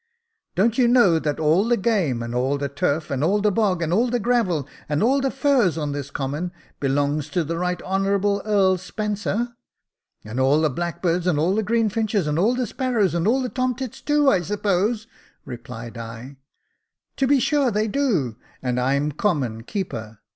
[0.55, 3.83] "Don't you know that all the game, and all the turf, and all the bog,
[3.83, 7.79] and all the gravel, and all the furze on this common, belong to the Right
[7.83, 9.55] Honourable Earl Spencer?"
[10.25, 14.01] And all the blackbirds, and all the greenfinches, and all the sparrows, and all the tomtits
[14.03, 15.05] too, I suppose?"
[15.45, 16.37] replied I.
[17.13, 20.17] •* To be sure they do— and I'm common keeper.